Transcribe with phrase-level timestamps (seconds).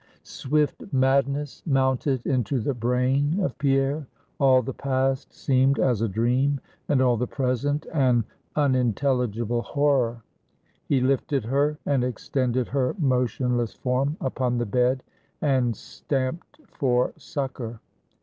[0.23, 4.07] Swift madness mounted into the brain of Pierre;
[4.39, 8.23] all the past seemed as a dream, and all the present an
[8.55, 10.23] unintelligible horror.
[10.87, 15.03] He lifted her, and extended her motionless form upon the bed,
[15.39, 17.79] and stamped for succor.